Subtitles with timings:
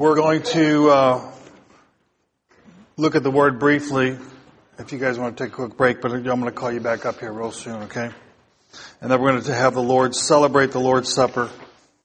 [0.00, 1.32] We're going to uh,
[2.96, 4.16] look at the word briefly.
[4.78, 6.80] If you guys want to take a quick break, but I'm going to call you
[6.80, 8.08] back up here real soon, okay?
[9.02, 11.50] And then we're going to have the Lord celebrate the Lord's Supper.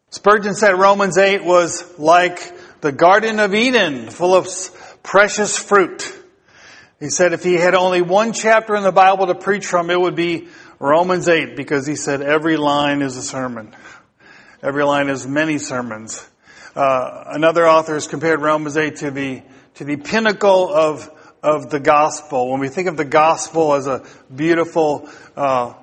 [0.10, 4.50] Spurgeon said Romans 8 was like the Garden of Eden, full of
[5.02, 6.04] precious fruit.
[7.00, 9.98] He said if he had only one chapter in the Bible to preach from, it
[9.98, 10.50] would be
[10.80, 13.74] Romans 8, because he said every line is a sermon.
[14.62, 16.28] Every line is many sermons.
[16.76, 19.42] Uh, another author has compared Romans 8 to the,
[19.76, 21.10] to the pinnacle of,
[21.42, 22.52] of the gospel.
[22.52, 25.76] When we think of the gospel as a beautiful, uh,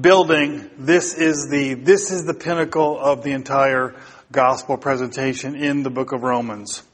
[0.00, 3.96] building, this is the, this is the pinnacle of the entire
[4.30, 6.84] gospel presentation in the book of Romans.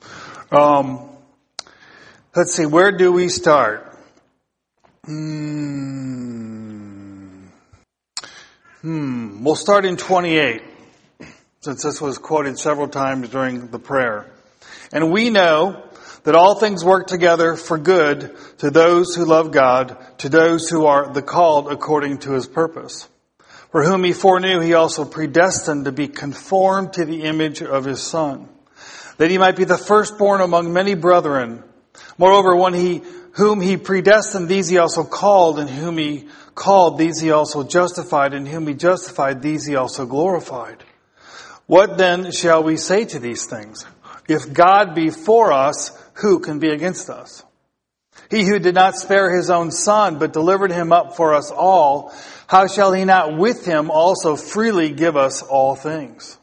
[0.51, 1.11] Um,
[2.35, 3.99] let's see, where do we start?
[5.05, 6.23] Hmm.
[8.81, 9.45] Hmm.
[9.45, 10.72] We'll start in 28
[11.63, 14.27] since this was quoted several times during the prayer.
[14.93, 15.89] And we know
[16.25, 20.87] that all things work together for good to those who love God, to those who
[20.87, 23.09] are the called according to his purpose.
[23.71, 28.03] For whom he foreknew, he also predestined to be conformed to the image of his
[28.03, 28.49] son,
[29.19, 31.63] that he might be the firstborn among many brethren.
[32.19, 33.03] Moreover, when he,
[33.35, 38.35] whom he predestined, these he also called, and whom he called, these he also justified,
[38.35, 40.85] and whom he justified, these he also glorified.
[41.67, 43.87] What then shall we say to these things?
[44.29, 47.45] If God be for us, who can be against us?
[48.31, 52.13] He who did not spare his own son, but delivered him up for us all,
[52.47, 56.39] how shall he not with him also freely give us all things?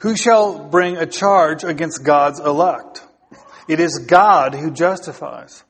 [0.00, 3.02] Who shall bring a charge against God's elect?
[3.68, 5.64] It is God who justifies.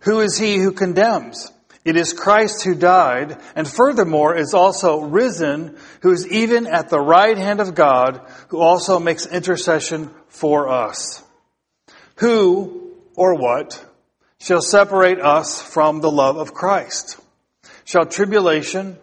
[0.00, 1.50] Who is he who condemns?
[1.88, 7.00] It is Christ who died, and furthermore is also risen, who is even at the
[7.00, 11.22] right hand of God, who also makes intercession for us.
[12.16, 13.82] Who, or what,
[14.38, 17.18] shall separate us from the love of Christ?
[17.86, 18.98] Shall tribulation,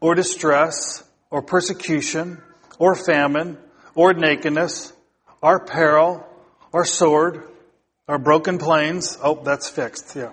[0.00, 2.42] or distress, or persecution,
[2.80, 3.58] or famine,
[3.94, 4.92] or nakedness,
[5.40, 6.26] or peril,
[6.72, 7.44] or sword,
[8.08, 9.16] or broken planes?
[9.22, 10.32] Oh, that's fixed, yeah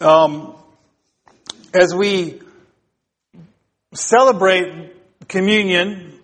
[0.00, 0.56] Um,
[1.72, 2.40] as we
[3.92, 4.92] celebrate
[5.28, 6.18] communion,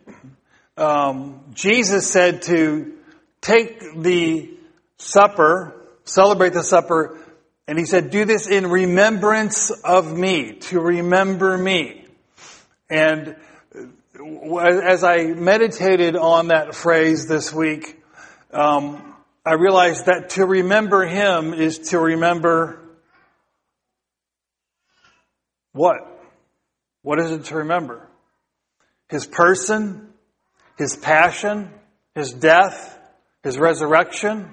[0.76, 2.94] um, Jesus said to
[3.40, 4.50] take the
[4.98, 7.18] supper, celebrate the supper,
[7.68, 12.06] and he said, do this in remembrance of me, to remember me.
[12.88, 13.36] And
[14.18, 18.02] as I meditated on that phrase this week,
[18.52, 19.14] um,
[19.46, 22.80] I realized that to remember him is to remember
[25.72, 25.98] what?
[27.02, 28.08] What is it to remember?
[29.08, 30.08] His person,
[30.76, 31.70] His passion,
[32.14, 32.98] His death,
[33.42, 34.52] His resurrection.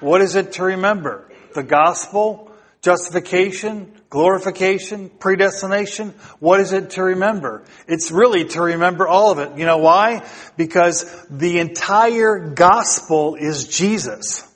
[0.00, 1.30] What is it to remember?
[1.54, 2.50] The gospel,
[2.82, 6.10] justification, glorification, predestination.
[6.38, 7.64] What is it to remember?
[7.88, 9.56] It's really to remember all of it.
[9.56, 10.28] You know why?
[10.56, 14.46] Because the entire gospel is Jesus.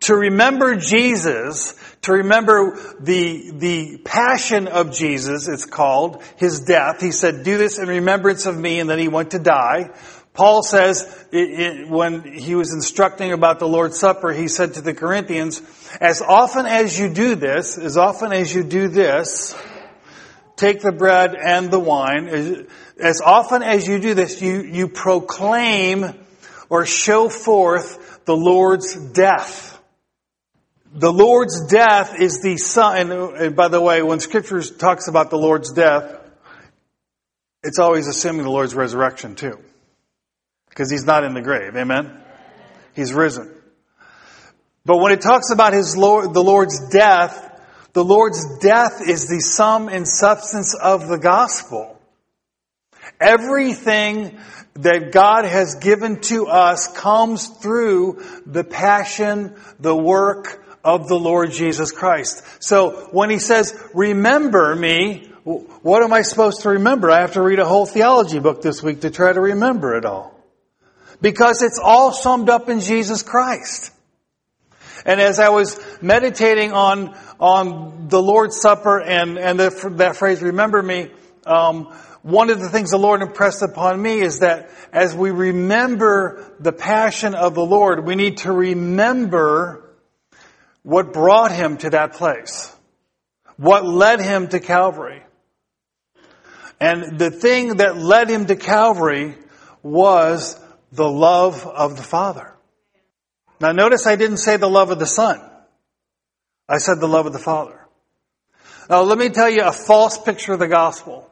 [0.00, 7.00] To remember Jesus to remember the, the passion of Jesus, it's called, his death.
[7.00, 9.90] He said, do this in remembrance of me, and then he went to die.
[10.34, 14.82] Paul says, it, it, when he was instructing about the Lord's Supper, he said to
[14.82, 15.62] the Corinthians,
[15.98, 19.56] as often as you do this, as often as you do this,
[20.56, 22.66] take the bread and the wine, as,
[23.00, 26.12] as often as you do this, you, you proclaim
[26.68, 29.73] or show forth the Lord's death
[30.94, 35.36] the Lord's death is the sign, and by the way, when scripture talks about the
[35.36, 36.20] Lord's death,
[37.64, 39.58] it's always assuming the Lord's resurrection too.
[40.68, 41.74] Because he's not in the grave.
[41.76, 42.20] Amen?
[42.94, 43.50] He's risen.
[44.84, 47.50] But when it talks about his Lord, the Lord's death,
[47.92, 52.00] the Lord's death is the sum and substance of the gospel.
[53.20, 54.38] Everything
[54.74, 61.50] that God has given to us comes through the passion, the work, of the Lord
[61.50, 62.44] Jesus Christ.
[62.62, 67.10] So when he says, remember me, what am I supposed to remember?
[67.10, 70.04] I have to read a whole theology book this week to try to remember it
[70.04, 70.38] all.
[71.20, 73.92] Because it's all summed up in Jesus Christ.
[75.06, 80.42] And as I was meditating on, on the Lord's Supper and, and the, that phrase,
[80.42, 81.10] remember me,
[81.46, 81.92] um,
[82.22, 86.72] one of the things the Lord impressed upon me is that as we remember the
[86.72, 89.83] passion of the Lord, we need to remember
[90.84, 92.72] what brought him to that place.
[93.56, 95.22] What led him to Calvary.
[96.78, 99.36] And the thing that led him to Calvary
[99.82, 100.60] was
[100.92, 102.52] the love of the Father.
[103.60, 105.40] Now notice I didn't say the love of the Son.
[106.68, 107.80] I said the love of the Father.
[108.90, 111.30] Now let me tell you a false picture of the gospel.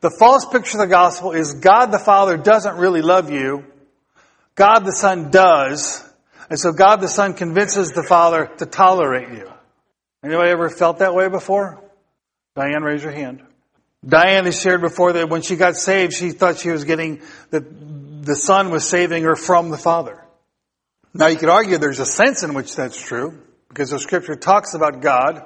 [0.00, 3.64] The false picture of the gospel is God the Father doesn't really love you.
[4.54, 6.05] God the Son does.
[6.48, 9.50] And so God the Son convinces the Father to tolerate you.
[10.24, 11.82] Anybody ever felt that way before?
[12.54, 13.42] Diane, raise your hand.
[14.06, 18.24] Diane has shared before that when she got saved, she thought she was getting, that
[18.24, 20.22] the Son was saving her from the Father.
[21.12, 24.74] Now you could argue there's a sense in which that's true, because the scripture talks
[24.74, 25.42] about God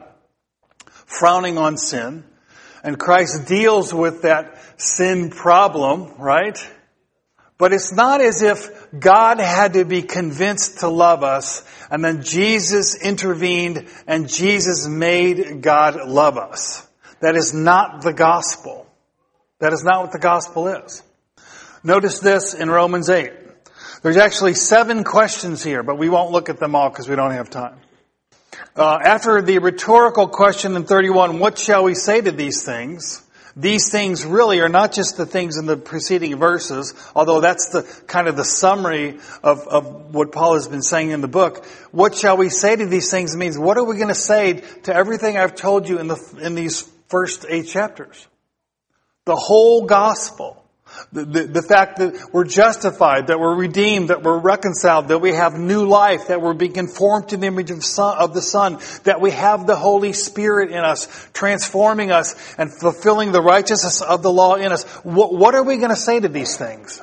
[0.86, 2.24] frowning on sin,
[2.84, 6.58] and Christ deals with that sin problem, right?
[7.60, 12.22] But it's not as if God had to be convinced to love us and then
[12.22, 16.88] Jesus intervened and Jesus made God love us.
[17.20, 18.86] That is not the gospel.
[19.58, 21.02] That is not what the gospel is.
[21.84, 23.30] Notice this in Romans 8.
[24.02, 27.32] There's actually seven questions here, but we won't look at them all because we don't
[27.32, 27.76] have time.
[28.74, 33.22] Uh, after the rhetorical question in 31, what shall we say to these things?
[33.56, 37.82] These things really are not just the things in the preceding verses, although that's the
[38.06, 41.64] kind of the summary of, of what Paul has been saying in the book.
[41.90, 44.94] What shall we say to these things means what are we going to say to
[44.94, 48.26] everything I've told you in the, in these first eight chapters?
[49.24, 50.64] The whole gospel.
[51.12, 55.32] The, the, the, fact that we're justified, that we're redeemed, that we're reconciled, that we
[55.32, 58.78] have new life, that we're being conformed to the image of, son, of the Son,
[59.04, 64.22] that we have the Holy Spirit in us, transforming us and fulfilling the righteousness of
[64.22, 64.84] the law in us.
[65.04, 67.00] What, what are we going to say to these things?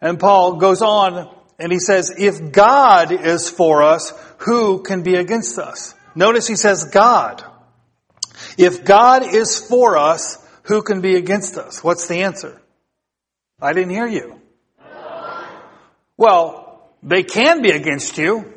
[0.00, 5.14] And Paul goes on and he says, if God is for us, who can be
[5.14, 5.94] against us?
[6.14, 7.42] Notice he says God.
[8.58, 11.82] If God is for us, who can be against us?
[11.82, 12.60] What's the answer?
[13.60, 14.40] I didn't hear you.
[16.16, 18.52] Well, they can be against you,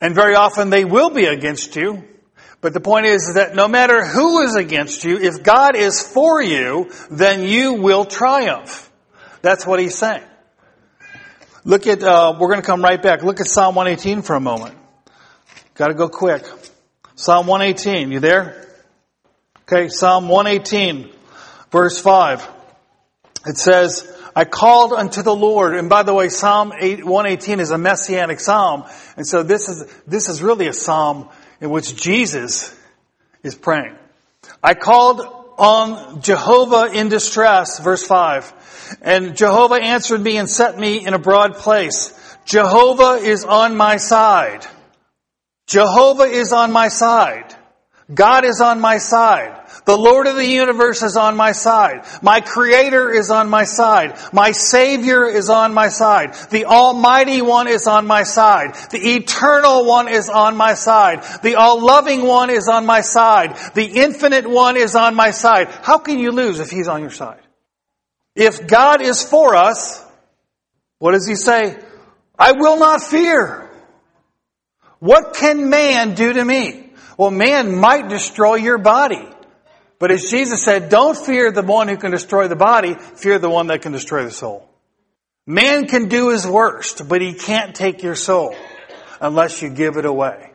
[0.00, 2.04] and very often they will be against you.
[2.60, 6.42] But the point is that no matter who is against you, if God is for
[6.42, 8.90] you, then you will triumph.
[9.42, 10.24] That's what he's saying.
[11.64, 13.22] Look at, uh, we're going to come right back.
[13.22, 14.76] Look at Psalm 118 for a moment.
[15.74, 16.44] Got to go quick.
[17.14, 18.65] Psalm 118, you there?
[19.68, 21.10] Okay, Psalm 118,
[21.72, 22.48] verse 5.
[23.46, 25.74] It says, I called unto the Lord.
[25.74, 28.84] And by the way, Psalm 118 is a messianic psalm.
[29.16, 31.28] And so this is, this is really a psalm
[31.60, 32.78] in which Jesus
[33.42, 33.96] is praying.
[34.62, 35.22] I called
[35.58, 38.98] on Jehovah in distress, verse 5.
[39.02, 42.16] And Jehovah answered me and set me in a broad place.
[42.44, 44.64] Jehovah is on my side.
[45.66, 47.55] Jehovah is on my side.
[48.14, 49.68] God is on my side.
[49.84, 52.06] The Lord of the universe is on my side.
[52.22, 54.16] My Creator is on my side.
[54.32, 56.34] My Savior is on my side.
[56.50, 58.74] The Almighty One is on my side.
[58.90, 61.24] The Eternal One is on my side.
[61.42, 63.56] The All-Loving One is on my side.
[63.74, 65.68] The Infinite One is on my side.
[65.82, 67.40] How can you lose if He's on your side?
[68.36, 70.04] If God is for us,
[71.00, 71.76] what does He say?
[72.38, 73.68] I will not fear.
[75.00, 76.85] What can man do to me?
[77.16, 79.26] Well, man might destroy your body.
[79.98, 83.48] But as Jesus said, don't fear the one who can destroy the body, fear the
[83.48, 84.68] one that can destroy the soul.
[85.46, 88.54] Man can do his worst, but he can't take your soul
[89.20, 90.50] unless you give it away.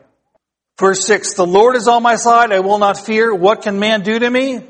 [0.78, 3.34] Verse 6, the Lord is on my side, I will not fear.
[3.34, 4.60] What can man do to me?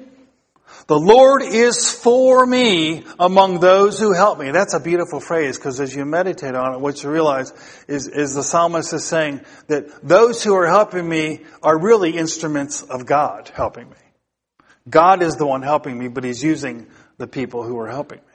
[0.92, 4.50] The Lord is for me among those who help me.
[4.50, 7.50] That's a beautiful phrase because as you meditate on it, what you realize
[7.88, 12.82] is, is the psalmist is saying that those who are helping me are really instruments
[12.82, 13.96] of God helping me.
[14.86, 18.34] God is the one helping me, but He's using the people who are helping me.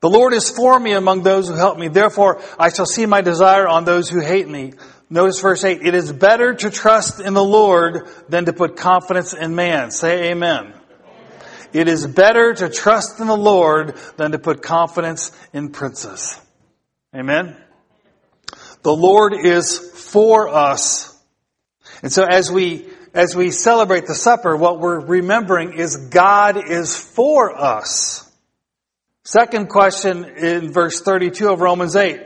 [0.00, 1.86] The Lord is for me among those who help me.
[1.86, 4.72] Therefore, I shall see my desire on those who hate me.
[5.10, 5.82] Notice verse 8.
[5.82, 9.92] It is better to trust in the Lord than to put confidence in man.
[9.92, 10.73] Say amen.
[11.74, 16.40] It is better to trust in the Lord than to put confidence in princes.
[17.12, 17.56] Amen.
[18.82, 19.78] The Lord is
[20.12, 21.10] for us.
[22.00, 26.96] And so as we, as we celebrate the supper, what we're remembering is God is
[26.96, 28.30] for us.
[29.24, 32.20] Second question in verse 32 of Romans 8.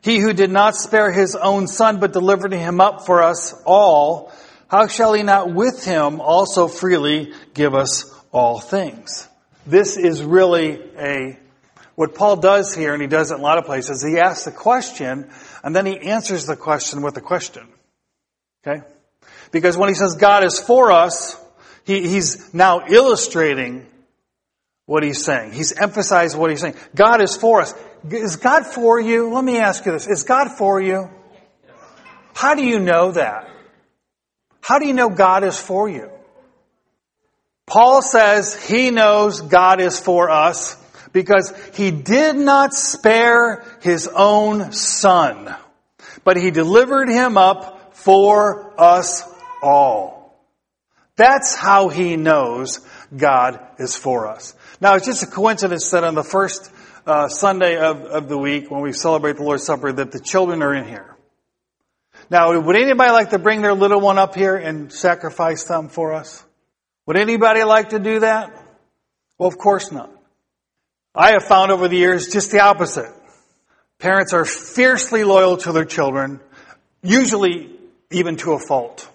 [0.00, 4.32] He who did not spare his own son, but delivered him up for us all,
[4.68, 9.28] how shall he not with him also freely give us all things?
[9.66, 11.38] This is really a,
[11.94, 14.46] what Paul does here, and he does it in a lot of places, he asks
[14.46, 15.30] a question,
[15.62, 17.66] and then he answers the question with a question.
[18.66, 18.82] Okay?
[19.50, 21.36] Because when he says God is for us,
[21.84, 23.86] he, he's now illustrating
[24.86, 25.52] what he's saying.
[25.52, 26.76] He's emphasized what he's saying.
[26.94, 27.74] God is for us.
[28.10, 29.32] Is God for you?
[29.32, 30.06] Let me ask you this.
[30.06, 31.10] Is God for you?
[32.34, 33.50] How do you know that?
[34.60, 36.10] How do you know God is for you?
[37.68, 40.76] Paul says he knows God is for us
[41.12, 45.54] because he did not spare his own son,
[46.24, 49.22] but he delivered him up for us
[49.62, 50.18] all.
[51.16, 52.80] That's how he knows
[53.14, 54.54] God is for us.
[54.80, 56.70] Now, it's just a coincidence that on the first
[57.06, 60.62] uh, Sunday of, of the week, when we celebrate the Lord's Supper, that the children
[60.62, 61.16] are in here.
[62.30, 66.12] Now, would anybody like to bring their little one up here and sacrifice them for
[66.12, 66.44] us?
[67.08, 68.52] Would anybody like to do that?
[69.38, 70.10] Well, of course not.
[71.14, 73.10] I have found over the years just the opposite.
[73.98, 76.38] Parents are fiercely loyal to their children,
[77.02, 77.74] usually
[78.10, 79.08] even to a fault.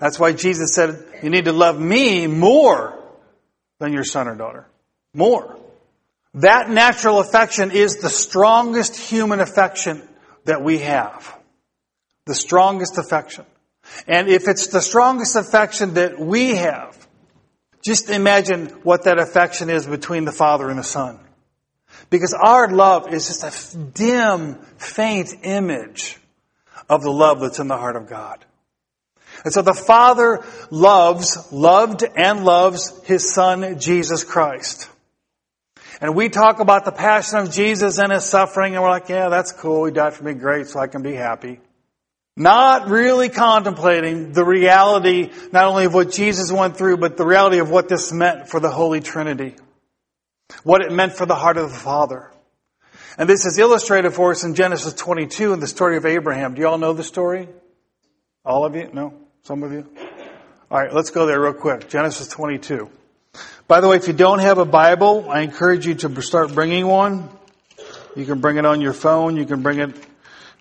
[0.00, 3.00] That's why Jesus said, you need to love me more
[3.78, 4.66] than your son or daughter
[5.14, 5.60] more.
[6.34, 10.02] That natural affection is the strongest human affection
[10.44, 11.32] that we have.
[12.24, 13.44] The strongest affection.
[14.08, 16.98] And if it's the strongest affection that we have,
[17.82, 21.18] just imagine what that affection is between the Father and the Son.
[22.10, 26.18] Because our love is just a dim, faint image
[26.88, 28.44] of the love that's in the heart of God.
[29.44, 34.88] And so the Father loves, loved and loves His Son, Jesus Christ.
[36.00, 39.28] And we talk about the passion of Jesus and his suffering, and we're like, yeah,
[39.28, 39.84] that's cool.
[39.84, 40.34] He died for me.
[40.34, 40.66] Great.
[40.66, 41.60] So I can be happy.
[42.36, 47.58] Not really contemplating the reality, not only of what Jesus went through, but the reality
[47.58, 49.54] of what this meant for the Holy Trinity.
[50.64, 52.30] What it meant for the heart of the Father.
[53.18, 56.54] And this is illustrated for us in Genesis 22 in the story of Abraham.
[56.54, 57.48] Do you all know the story?
[58.44, 58.88] All of you?
[58.92, 59.14] No?
[59.42, 59.86] Some of you?
[60.70, 61.90] All right, let's go there real quick.
[61.90, 62.88] Genesis 22.
[63.68, 66.86] By the way, if you don't have a Bible, I encourage you to start bringing
[66.86, 67.28] one.
[68.16, 69.36] You can bring it on your phone.
[69.36, 69.94] You can bring it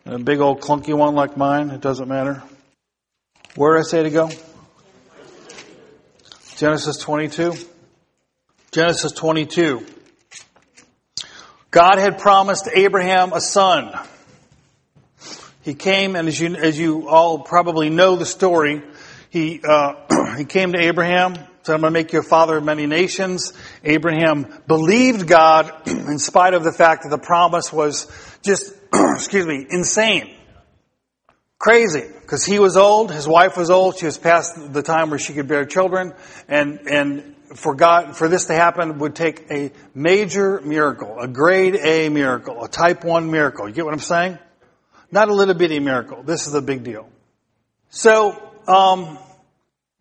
[0.06, 1.70] a big old clunky one like mine.
[1.70, 2.44] It doesn't matter.
[3.56, 4.30] Where did I say to go?
[6.58, 7.54] Genesis 22.
[8.72, 9.86] Genesis 22.
[11.70, 13.98] God had promised Abraham a son.
[15.62, 18.82] He came, and as you, as you all probably know the story,
[19.30, 22.64] he, uh, he came to Abraham said, I'm going to make you a father of
[22.64, 23.54] many nations.
[23.84, 28.08] Abraham believed God in spite of the fact that the promise was
[28.42, 30.36] just, excuse me, insane.
[31.58, 32.04] Crazy.
[32.22, 35.34] Because he was old, his wife was old, she was past the time where she
[35.34, 36.14] could bear children,
[36.48, 41.76] and, and for God, for this to happen would take a major miracle, a grade
[41.76, 43.68] A miracle, a type 1 miracle.
[43.68, 44.40] You get what I'm saying?
[45.12, 46.24] Not a little bitty miracle.
[46.24, 47.10] This is a big deal.
[47.90, 49.20] So, um,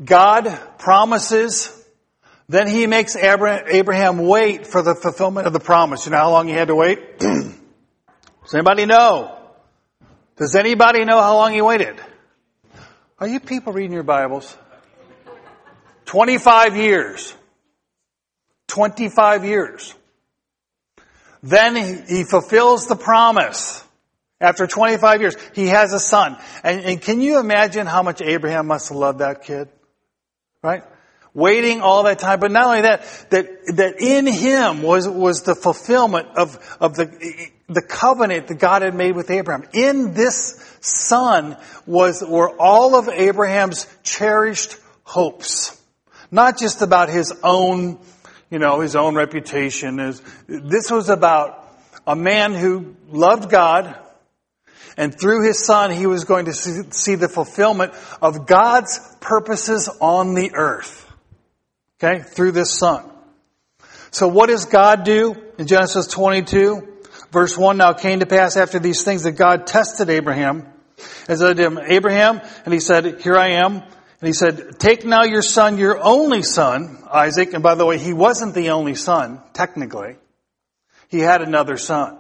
[0.03, 0.47] God
[0.79, 1.77] promises,
[2.49, 6.07] then he makes Abraham wait for the fulfillment of the promise.
[6.07, 7.01] You know how long he had to wait?
[8.51, 9.39] Does anybody know?
[10.37, 11.95] Does anybody know how long he waited?
[13.21, 14.57] Are you people reading your Bibles?
[16.07, 17.33] 25 years.
[18.67, 19.95] 25 years.
[21.45, 21.77] Then
[22.09, 23.85] he, fulfills the promise.
[24.41, 26.37] After 25 years, he has a son.
[26.65, 29.69] And, and can you imagine how much Abraham must have loved that kid?
[30.61, 30.83] Right?
[31.35, 32.41] Waiting all that time.
[32.41, 37.51] But not only that, that, that in him was, was the fulfillment of, of the,
[37.71, 39.69] the covenant that God had made with Abraham.
[39.73, 45.81] In this son was, were all of Abraham's cherished hopes.
[46.31, 47.99] Not just about his own,
[48.51, 49.97] you know, his own reputation.
[50.49, 51.65] This was about
[52.07, 53.97] a man who loved God,
[54.97, 60.35] and through his son, he was going to see the fulfillment of God's purposes on
[60.35, 61.07] the earth.
[62.03, 62.23] Okay?
[62.23, 63.09] Through this son.
[64.11, 66.90] So what does God do in Genesis 22?
[67.31, 70.67] Verse 1, now came to pass after these things that God tested Abraham.
[71.29, 73.77] And said to him, Abraham, and he said, here I am.
[73.77, 77.55] And he said, take now your son, your only son, Isaac.
[77.55, 80.17] And by the way, he wasn't the only son, technically.
[81.09, 82.19] He had another son.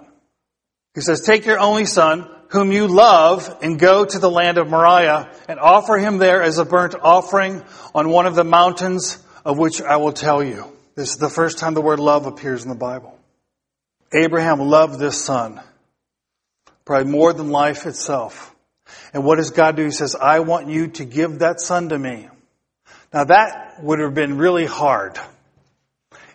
[0.94, 4.68] He says, take your only son, whom you love and go to the land of
[4.68, 7.62] Moriah and offer him there as a burnt offering
[7.94, 10.64] on one of the mountains of which I will tell you.
[10.94, 13.19] This is the first time the word love appears in the Bible.
[14.12, 15.60] Abraham loved this son,
[16.84, 18.54] probably more than life itself.
[19.12, 19.84] And what does God do?
[19.84, 22.28] He says, I want you to give that son to me.
[23.12, 25.18] Now that would have been really hard.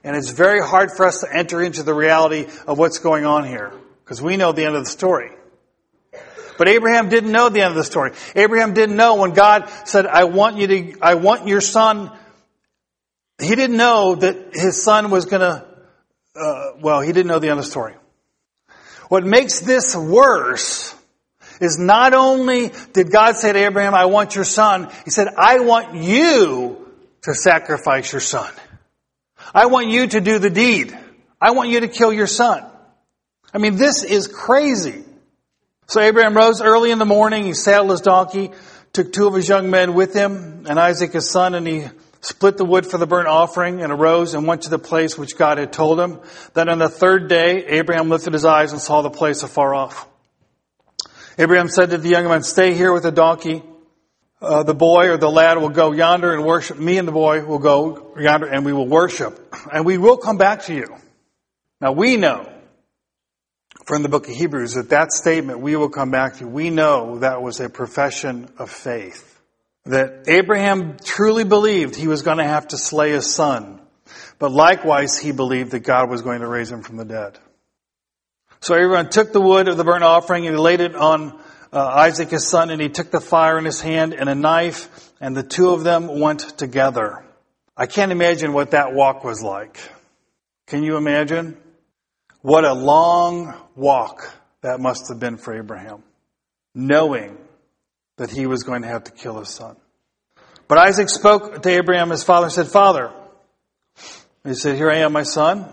[0.03, 3.45] And it's very hard for us to enter into the reality of what's going on
[3.45, 3.71] here.
[4.03, 5.31] Because we know the end of the story.
[6.57, 8.11] But Abraham didn't know the end of the story.
[8.35, 12.11] Abraham didn't know when God said, I want you to, I want your son.
[13.41, 15.65] He didn't know that his son was gonna,
[16.35, 17.93] uh, well, he didn't know the the story.
[19.09, 20.95] What makes this worse
[21.61, 25.59] is not only did God say to Abraham, I want your son, he said, I
[25.59, 26.91] want you
[27.23, 28.51] to sacrifice your son.
[29.53, 30.97] I want you to do the deed.
[31.39, 32.63] I want you to kill your son.
[33.53, 35.03] I mean, this is crazy.
[35.87, 38.51] So Abraham rose early in the morning, he saddled his donkey,
[38.91, 41.85] took two of his young men with him, and Isaac his son, and he
[42.25, 45.37] split the wood for the burnt offering, and arose and went to the place which
[45.37, 46.19] God had told him.
[46.53, 50.07] Then on the third day, Abraham lifted his eyes and saw the place afar off.
[51.37, 53.61] Abraham said to the young man, stay here with the donkey.
[54.41, 56.79] Uh, the boy or the lad will go yonder and worship.
[56.79, 59.55] Me and the boy will go yonder and we will worship.
[59.71, 60.87] And we will come back to you.
[61.79, 62.51] Now we know
[63.85, 66.69] from the book of Hebrews that that statement, we will come back to you, we
[66.69, 69.34] know that was a profession of faith.
[69.85, 73.79] That Abraham truly believed he was going to have to slay his son.
[74.39, 77.37] But likewise, he believed that God was going to raise him from the dead.
[78.61, 81.39] So Abraham took the wood of the burnt offering and he laid it on
[81.71, 85.11] uh, Isaac his son and he took the fire in his hand and a knife
[85.21, 87.23] and the two of them went together.
[87.77, 89.77] I can't imagine what that walk was like.
[90.67, 91.57] Can you imagine?
[92.41, 96.01] What a long walk that must have been for Abraham,
[96.73, 97.37] knowing
[98.17, 99.75] that he was going to have to kill his son.
[100.67, 103.11] But Isaac spoke to Abraham, his father, and said, Father,
[104.43, 105.67] he said, Here I am, my son.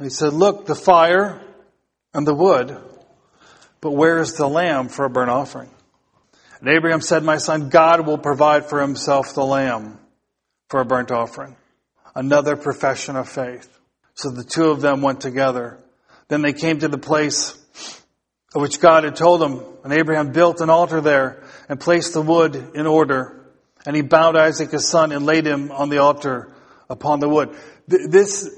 [0.00, 1.42] He said, Look, the fire
[2.14, 2.76] and the wood,
[3.80, 5.70] but where is the lamb for a burnt offering?
[6.60, 9.98] And Abraham said, My son, God will provide for himself the lamb
[10.68, 11.56] for a burnt offering.
[12.14, 13.68] Another profession of faith.
[14.14, 15.78] So the two of them went together.
[16.28, 17.56] Then they came to the place
[18.54, 22.20] of which God had told them, and Abraham built an altar there and placed the
[22.20, 23.46] wood in order.
[23.86, 26.52] And he bound Isaac his son and laid him on the altar
[26.90, 27.56] upon the wood.
[27.86, 28.50] This,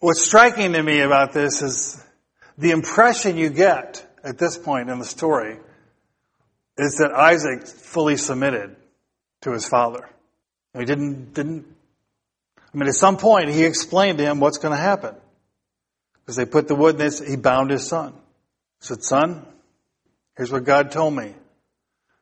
[0.00, 2.02] what's striking to me about this is
[2.56, 5.58] the impression you get at this point in the story
[6.78, 8.74] is that Isaac fully submitted
[9.42, 10.08] to his father.
[10.76, 11.66] He didn't, didn't,
[12.72, 15.14] I mean, at some point he explained to him what's going to happen.
[16.22, 18.14] Because they put the wood in this, he bound his son.
[18.80, 19.46] He said, Son,
[20.38, 21.34] here's what God told me.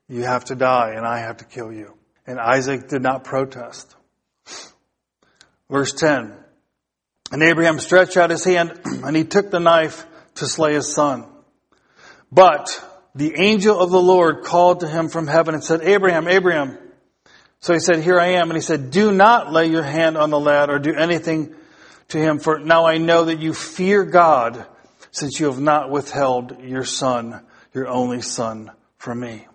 [0.08, 1.94] You have to die and I have to kill you.
[2.26, 3.94] And Isaac did not protest.
[5.70, 6.32] Verse 10.
[7.32, 11.26] And Abraham stretched out his hand and he took the knife to slay his son.
[12.30, 16.78] But the angel of the Lord called to him from heaven and said, Abraham, Abraham.
[17.60, 18.50] So he said, Here I am.
[18.50, 21.54] And he said, Do not lay your hand on the lad or do anything
[22.08, 24.64] to him, for now I know that you fear God,
[25.10, 29.46] since you have not withheld your son, your only son, from me.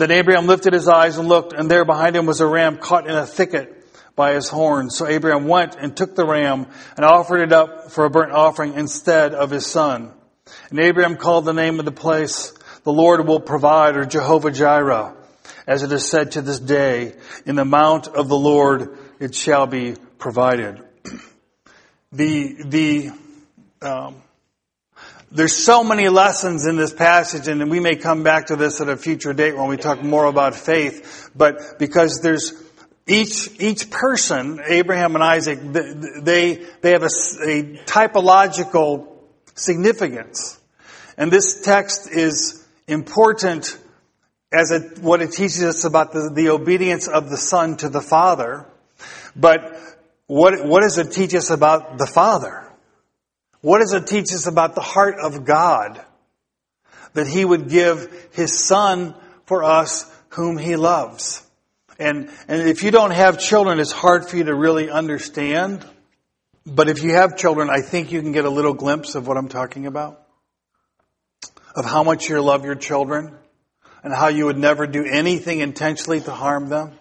[0.00, 3.06] Then Abraham lifted his eyes and looked, and there behind him was a ram caught
[3.06, 3.86] in a thicket
[4.16, 4.96] by his horns.
[4.96, 8.72] So Abraham went and took the ram and offered it up for a burnt offering
[8.72, 10.10] instead of his son.
[10.70, 15.14] And Abraham called the name of the place, the Lord will provide, or Jehovah Jireh,
[15.66, 17.12] as it is said to this day,
[17.44, 20.82] in the mount of the Lord it shall be provided
[22.10, 23.10] the the
[23.82, 24.22] um,
[25.30, 28.88] there's so many lessons in this passage, and we may come back to this at
[28.88, 31.30] a future date when we talk more about faith.
[31.34, 32.52] But because there's
[33.06, 37.10] each each person, Abraham and Isaac, they they have a,
[37.46, 39.08] a typological
[39.54, 40.58] significance,
[41.16, 43.78] and this text is important
[44.52, 48.00] as it, what it teaches us about the, the obedience of the son to the
[48.00, 48.66] father.
[49.36, 49.78] But
[50.30, 52.69] what, what does it teach us about the Father?
[53.60, 56.00] What does it teach us about the heart of God?
[57.14, 61.46] That He would give His Son for us whom He loves.
[61.98, 65.84] And, and if you don't have children, it's hard for you to really understand.
[66.64, 69.36] But if you have children, I think you can get a little glimpse of what
[69.36, 70.22] I'm talking about.
[71.74, 73.34] Of how much you love your children
[74.02, 76.92] and how you would never do anything intentionally to harm them.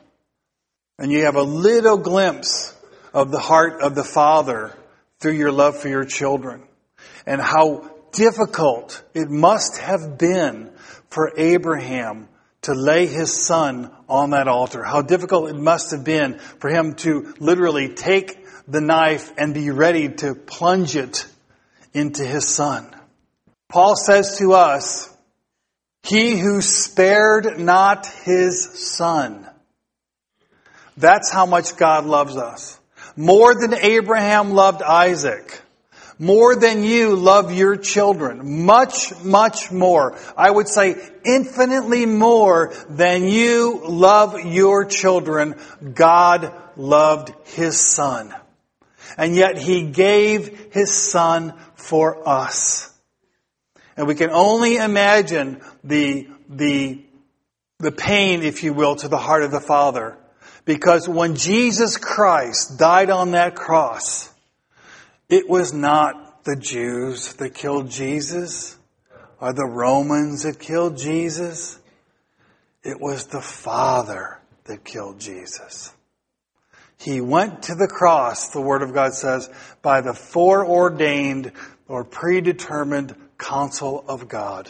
[0.98, 2.76] And you have a little glimpse
[3.14, 4.76] of the heart of the Father
[5.20, 6.64] through your love for your children.
[7.26, 10.72] And how difficult it must have been
[11.10, 12.28] for Abraham
[12.62, 14.84] to lay his son on that altar.
[14.84, 19.70] How difficult it must have been for him to literally take the knife and be
[19.70, 21.26] ready to plunge it
[21.94, 22.96] into his son.
[23.70, 25.16] Paul says to us,
[26.04, 29.48] he who spared not his son.
[30.98, 32.79] That's how much God loves us.
[33.20, 35.62] More than Abraham loved Isaac.
[36.20, 38.64] More than you love your children.
[38.66, 40.18] Much, much more.
[40.38, 45.56] I would say infinitely more than you love your children.
[45.94, 48.34] God loved his son.
[49.18, 52.90] And yet he gave his son for us.
[53.98, 57.04] And we can only imagine the, the,
[57.80, 60.18] the pain, if you will, to the heart of the Father.
[60.66, 64.32] Because when Jesus Christ died on that cross,
[65.28, 68.78] it was not the Jews that killed Jesus
[69.40, 71.80] or the Romans that killed Jesus.
[72.84, 75.94] It was the Father that killed Jesus.
[76.98, 79.50] He went to the cross, the Word of God says,
[79.82, 81.54] by the foreordained
[81.88, 84.70] or predetermined counsel of God.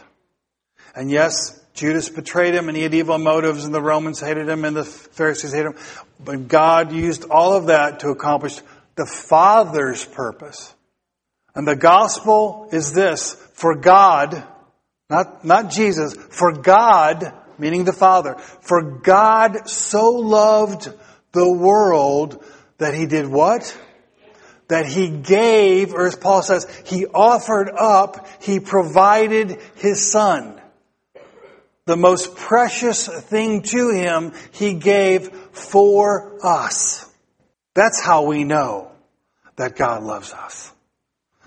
[0.95, 4.65] And yes, Judas betrayed him and he had evil motives and the Romans hated him
[4.65, 5.75] and the Pharisees hated him.
[6.19, 8.59] But God used all of that to accomplish
[8.95, 10.75] the Father's purpose.
[11.55, 14.43] And the gospel is this, for God,
[15.09, 20.91] not, not Jesus, for God, meaning the Father, for God so loved
[21.31, 22.43] the world
[22.77, 23.77] that he did what?
[24.67, 30.58] That he gave, or as Paul says, he offered up, he provided his son
[31.89, 37.11] the most precious thing to him, he gave for us.
[37.73, 38.91] That's how we know
[39.55, 40.71] that God loves us.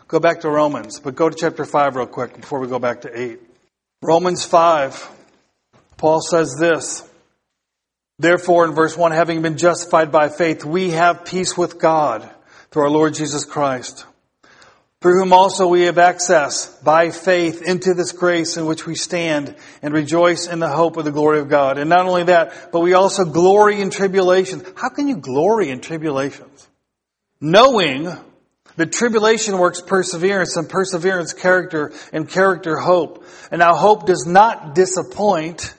[0.08, 3.02] Go back to Romans, but go to chapter 5 real quick before we go back
[3.02, 3.38] to 8.
[4.02, 5.10] Romans 5,
[5.96, 7.08] Paul says this.
[8.18, 12.28] Therefore, in verse 1, having been justified by faith, we have peace with God
[12.72, 14.06] through our Lord Jesus Christ
[15.02, 19.56] through whom also we have access by faith into this grace in which we stand
[19.82, 21.76] and rejoice in the hope of the glory of God.
[21.76, 24.62] And not only that, but we also glory in tribulations.
[24.76, 26.68] How can you glory in tribulations?
[27.40, 28.16] Knowing
[28.76, 33.26] that tribulation works perseverance and perseverance character and character hope.
[33.50, 35.74] And now hope does not disappoint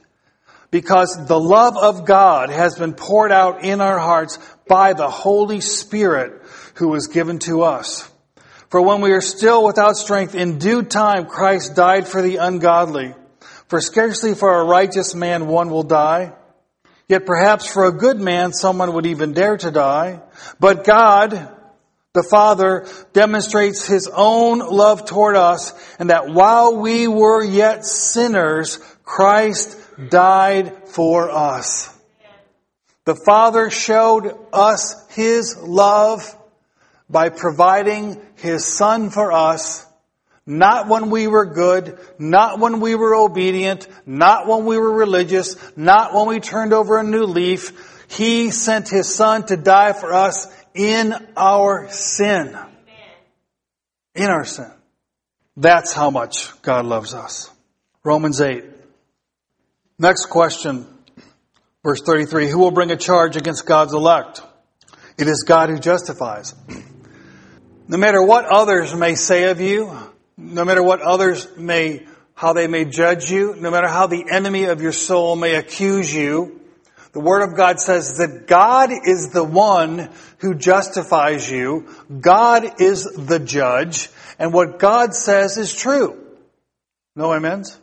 [0.69, 5.61] because the love of God has been poured out in our hearts by the Holy
[5.61, 6.41] Spirit
[6.75, 8.09] who was given to us.
[8.73, 13.13] For when we are still without strength, in due time Christ died for the ungodly.
[13.67, 16.33] For scarcely for a righteous man one will die.
[17.07, 20.23] Yet perhaps for a good man someone would even dare to die.
[20.59, 21.55] But God,
[22.13, 28.79] the Father, demonstrates His own love toward us and that while we were yet sinners,
[29.03, 29.77] Christ
[30.09, 31.95] died for us.
[33.05, 36.35] The Father showed us His love
[37.09, 39.85] by providing His Son for us,
[40.45, 45.55] not when we were good, not when we were obedient, not when we were religious,
[45.77, 48.05] not when we turned over a new leaf.
[48.09, 52.57] He sent His Son to die for us in our sin.
[54.15, 54.71] In our sin.
[55.55, 57.49] That's how much God loves us.
[58.03, 58.65] Romans 8.
[59.99, 60.87] Next question.
[61.83, 62.49] Verse 33.
[62.49, 64.41] Who will bring a charge against God's elect?
[65.17, 66.55] It is God who justifies.
[67.87, 69.91] No matter what others may say of you,
[70.37, 74.65] no matter what others may, how they may judge you, no matter how the enemy
[74.65, 76.61] of your soul may accuse you,
[77.11, 81.87] the Word of God says that God is the one who justifies you.
[82.21, 84.09] God is the judge.
[84.39, 86.19] And what God says is true.
[87.15, 87.79] No amens?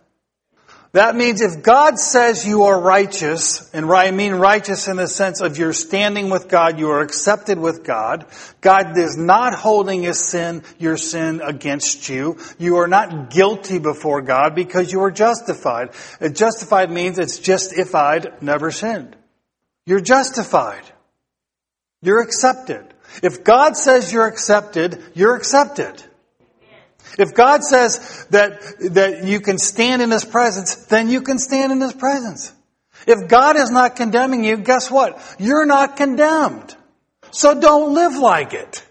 [0.93, 5.41] That means if God says you are righteous, and I mean righteous in the sense
[5.41, 8.27] of you're standing with God, you are accepted with God,
[8.61, 12.39] God is not holding his sin, your sin against you.
[12.59, 15.91] You are not guilty before God because you are justified.
[16.33, 19.15] Justified means it's justified, never sinned.
[19.87, 20.83] You're justified.
[22.03, 22.85] You're accepted.
[23.23, 26.03] If God says you're accepted, you're accepted.
[27.19, 28.61] If God says that,
[28.93, 32.53] that you can stand in His presence, then you can stand in His presence.
[33.07, 35.21] If God is not condemning you, guess what?
[35.39, 36.77] You're not condemned.
[37.31, 38.85] So don't live like it.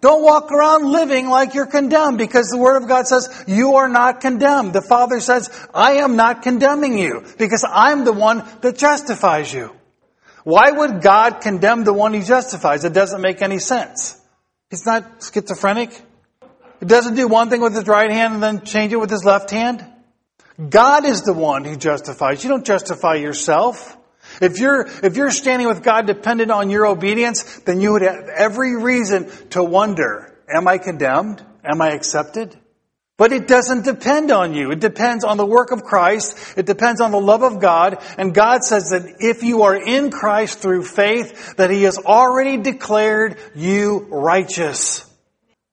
[0.00, 3.88] Don't walk around living like you're condemned because the Word of God says you are
[3.88, 4.72] not condemned.
[4.72, 9.74] The Father says, I am not condemning you because I'm the one that justifies you.
[10.44, 12.84] Why would God condemn the one He justifies?
[12.84, 14.20] It doesn't make any sense.
[14.70, 16.00] He's not schizophrenic.
[16.80, 19.24] It doesn't do one thing with his right hand and then change it with his
[19.24, 19.84] left hand.
[20.68, 22.42] God is the one who justifies.
[22.42, 23.96] You don't justify yourself.
[24.40, 28.28] If you're, if you're standing with God dependent on your obedience, then you would have
[28.28, 31.44] every reason to wonder, am I condemned?
[31.64, 32.56] Am I accepted?
[33.16, 34.70] But it doesn't depend on you.
[34.70, 36.56] It depends on the work of Christ.
[36.56, 38.02] It depends on the love of God.
[38.16, 42.58] And God says that if you are in Christ through faith, that He has already
[42.58, 45.04] declared you righteous.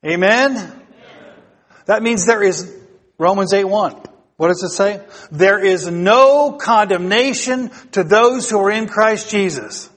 [0.04, 0.85] Amen?
[1.86, 2.74] That means there is
[3.18, 3.96] Romans 8 1.
[4.38, 5.02] What does it say?
[5.32, 9.90] There is no condemnation to those who are in Christ Jesus.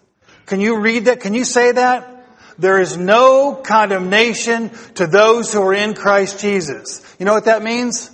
[0.46, 1.20] Can you read that?
[1.20, 2.14] Can you say that?
[2.58, 7.04] There is no condemnation to those who are in Christ Jesus.
[7.18, 8.10] You know what that means?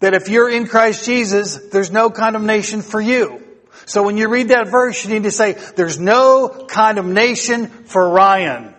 [0.00, 3.42] That if you're in Christ Jesus, there's no condemnation for you.
[3.86, 8.74] So when you read that verse, you need to say, there's no condemnation for Ryan.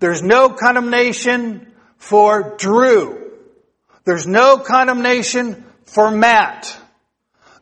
[0.00, 3.21] There's no condemnation for Drew.
[4.04, 6.76] There's no condemnation for Matt.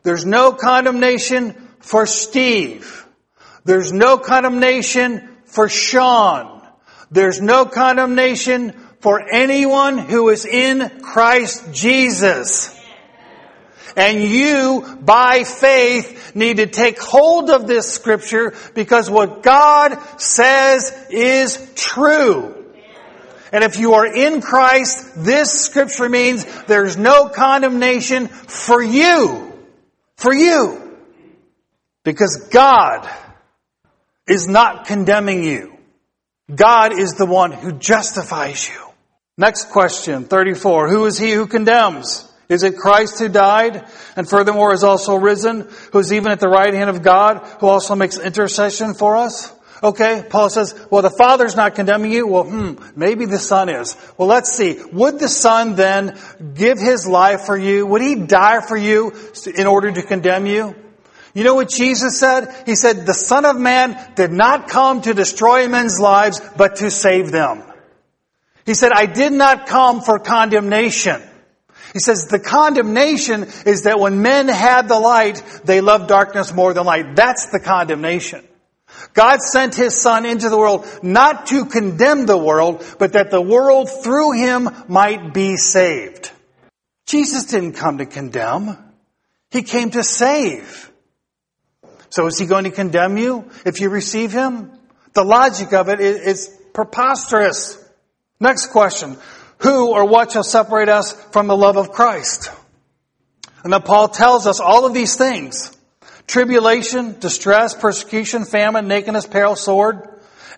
[0.03, 3.05] There's no condemnation for Steve.
[3.63, 6.61] There's no condemnation for Sean.
[7.11, 12.77] There's no condemnation for anyone who is in Christ Jesus.
[13.95, 20.93] And you, by faith, need to take hold of this scripture because what God says
[21.09, 22.60] is true.
[23.51, 29.51] And if you are in Christ, this scripture means there's no condemnation for you.
[30.15, 30.97] For you.
[32.03, 33.09] Because God
[34.27, 35.77] is not condemning you.
[36.53, 38.79] God is the one who justifies you.
[39.37, 40.89] Next question, 34.
[40.89, 42.27] Who is he who condemns?
[42.49, 43.85] Is it Christ who died
[44.15, 47.67] and furthermore is also risen, who is even at the right hand of God, who
[47.67, 49.53] also makes intercession for us?
[49.83, 52.27] Okay, Paul says, well, the Father's not condemning you.
[52.27, 53.97] Well, hmm, maybe the Son is.
[54.15, 54.79] Well, let's see.
[54.91, 56.19] Would the Son then
[56.53, 57.87] give His life for you?
[57.87, 59.11] Would He die for you
[59.55, 60.75] in order to condemn you?
[61.33, 62.53] You know what Jesus said?
[62.65, 66.91] He said, the Son of Man did not come to destroy men's lives, but to
[66.91, 67.63] save them.
[68.65, 71.21] He said, I did not come for condemnation.
[71.93, 76.73] He says the condemnation is that when men had the light, they loved darkness more
[76.73, 77.15] than light.
[77.15, 78.45] That's the condemnation.
[79.13, 83.41] God sent His Son into the world not to condemn the world, but that the
[83.41, 86.31] world through Him might be saved.
[87.05, 88.77] Jesus didn't come to condemn.
[89.51, 90.89] He came to save.
[92.09, 94.71] So is he going to condemn you if you receive him?
[95.13, 97.77] The logic of it is preposterous.
[98.39, 99.17] Next question.
[99.59, 102.51] Who or what shall separate us from the love of Christ?
[103.63, 105.75] And then Paul tells us all of these things.
[106.31, 110.07] Tribulation, distress, persecution, famine, nakedness, peril, sword.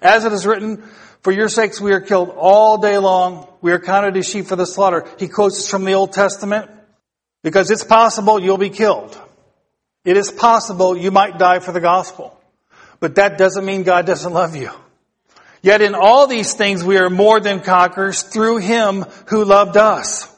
[0.03, 0.83] As it is written,
[1.23, 3.47] for your sakes we are killed all day long.
[3.59, 5.03] We are counted as sheep for the slaughter.
[5.17, 6.69] He quotes from the Old Testament
[7.41, 9.19] because it's possible you'll be killed.
[10.05, 12.39] It is possible you might die for the gospel,
[12.99, 14.69] but that doesn't mean God doesn't love you.
[15.63, 20.31] Yet in all these things we are more than conquerors through him who loved us.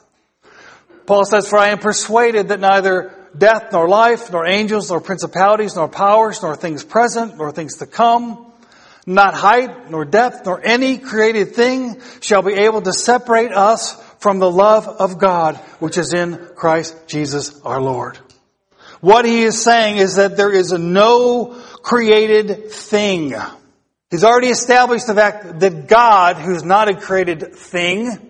[1.04, 5.76] Paul says, for I am persuaded that neither death nor life, nor angels, nor principalities,
[5.76, 8.52] nor powers, nor things present, nor things to come,
[9.06, 14.38] not height, nor depth, nor any created thing shall be able to separate us from
[14.38, 18.18] the love of God, which is in Christ Jesus our Lord.
[19.00, 23.34] What he is saying is that there is no created thing.
[24.10, 28.25] He's already established the fact that God, who's not a created thing,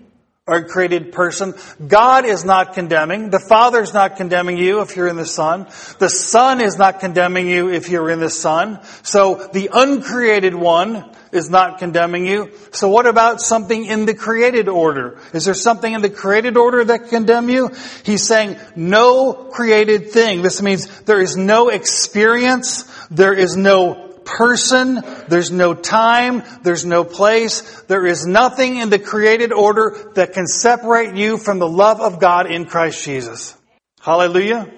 [0.48, 1.54] or created person.
[1.84, 3.30] God is not condemning.
[3.30, 5.66] The Father is not condemning you if you're in the Son.
[5.98, 8.78] The Son is not condemning you if you're in the Son.
[9.02, 12.52] So the uncreated one is not condemning you.
[12.70, 15.18] So what about something in the created order?
[15.32, 17.70] Is there something in the created order that condemn you?
[18.04, 20.42] He's saying no created thing.
[20.42, 27.04] This means there is no experience, there is no person, there's no time, there's no
[27.04, 32.00] place, there is nothing in the created order that can separate you from the love
[32.00, 33.56] of God in Christ Jesus.
[34.00, 34.70] Hallelujah.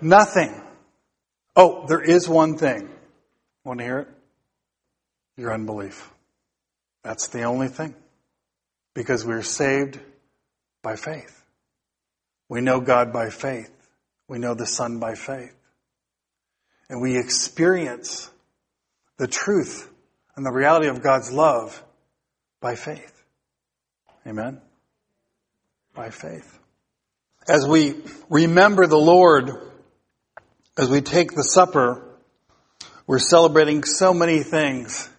[0.00, 0.62] Nothing.
[1.56, 2.88] Oh, there is one thing.
[3.64, 4.08] Want to hear it?
[5.36, 6.10] Your unbelief.
[7.02, 7.94] That's the only thing.
[8.94, 9.98] Because we're saved
[10.82, 11.44] by faith.
[12.48, 13.70] We know God by faith.
[14.28, 15.54] We know the Son by faith.
[16.88, 18.30] And we experience
[19.18, 19.88] the truth
[20.36, 21.82] and the reality of God's love
[22.60, 23.22] by faith.
[24.26, 24.60] Amen?
[25.94, 26.58] By faith.
[27.46, 27.94] As we
[28.30, 29.50] remember the Lord,
[30.78, 32.02] as we take the supper,
[33.06, 35.10] we're celebrating so many things,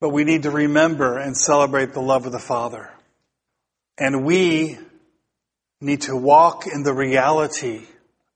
[0.00, 2.90] but we need to remember and celebrate the love of the Father.
[3.98, 4.78] And we
[5.80, 7.82] need to walk in the reality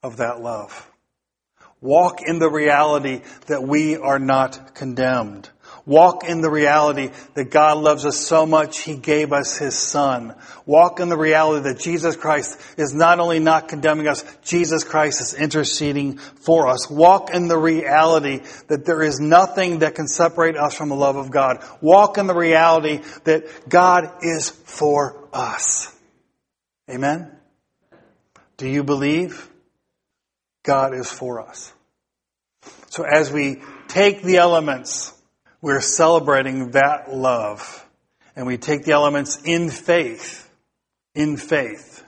[0.03, 0.88] of that love.
[1.81, 5.49] Walk in the reality that we are not condemned.
[5.88, 10.35] Walk in the reality that God loves us so much He gave us His Son.
[10.67, 15.23] Walk in the reality that Jesus Christ is not only not condemning us, Jesus Christ
[15.23, 16.91] is interceding for us.
[16.91, 21.17] Walk in the reality that there is nothing that can separate us from the love
[21.17, 21.64] of God.
[21.81, 25.91] Walk in the reality that God is for us.
[26.91, 27.31] Amen?
[28.59, 29.49] Do you believe?
[30.68, 31.72] God is for us.
[32.90, 35.18] So as we take the elements
[35.61, 37.85] we're celebrating that love.
[38.37, 40.48] And we take the elements in faith,
[41.14, 42.04] in faith,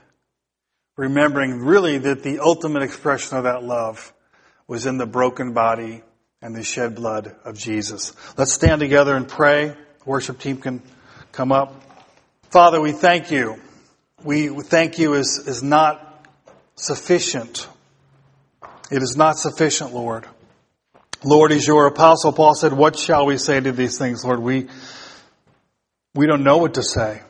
[0.95, 4.13] remembering really that the ultimate expression of that love
[4.67, 6.01] was in the broken body
[6.41, 8.13] and the shed blood of Jesus.
[8.37, 9.75] Let's stand together and pray.
[10.05, 10.81] Worship team can
[11.33, 11.83] come up.
[12.49, 13.59] Father, we thank you.
[14.23, 16.25] We thank you is, is not
[16.75, 17.67] sufficient.
[18.91, 20.27] It is not sufficient, Lord.
[21.23, 24.41] Lord, as your apostle Paul said, what shall we say to these things, Lord?
[24.41, 24.67] We,
[26.13, 27.21] we don't know what to say.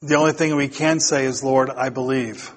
[0.00, 2.50] The only thing we can say is, Lord, I believe.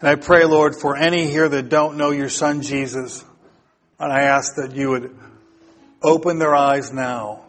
[0.00, 3.22] And I pray, Lord, for any here that don't know your son Jesus,
[3.98, 5.14] and I ask that you would
[6.02, 7.42] open their eyes now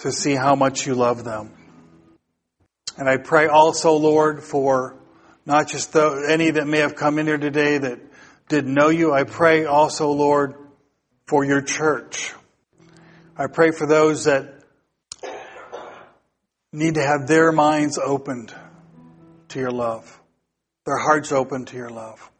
[0.00, 1.50] to see how much you love them.
[2.98, 4.94] And I pray also, Lord, for
[5.46, 8.03] not just the, any that may have come in here today that
[8.48, 9.12] didn't know you.
[9.12, 10.54] I pray also, Lord,
[11.26, 12.32] for your church.
[13.36, 14.62] I pray for those that
[16.72, 18.54] need to have their minds opened
[19.48, 20.20] to your love,
[20.84, 22.30] their hearts open to your love.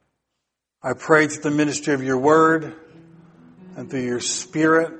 [0.83, 2.75] I pray through the ministry of your word
[3.77, 4.93] and through your spirit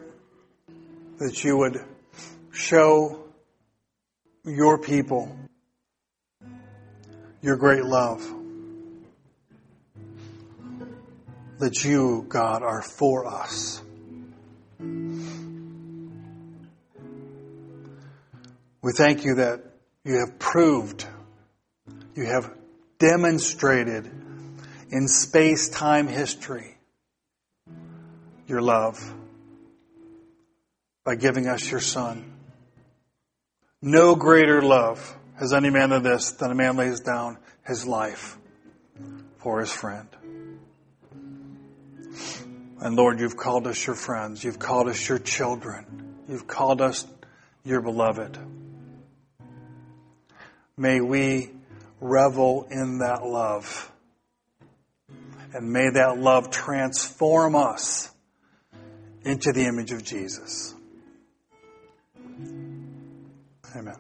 [1.19, 1.85] that you would
[2.53, 3.25] show
[4.45, 5.37] your people
[7.43, 8.44] your great love.
[11.59, 13.81] That you, God, are for us.
[18.83, 19.63] We thank you that
[20.05, 21.07] you have proved,
[22.15, 22.53] you have
[22.99, 24.11] demonstrated
[24.91, 26.77] in space time history
[28.47, 29.15] your love
[31.05, 32.33] by giving us your Son.
[33.81, 38.39] No greater love has any man than this, than a man lays down his life
[39.39, 40.09] for his friend.
[42.81, 44.45] And Lord, you've called us your friends.
[44.45, 46.17] You've called us your children.
[46.29, 47.07] You've called us
[47.65, 48.39] your beloved.
[50.77, 51.51] May we
[52.01, 53.91] revel in that love.
[55.53, 58.11] And may that love transform us
[59.25, 60.75] into the image of Jesus.
[63.77, 63.97] Amen.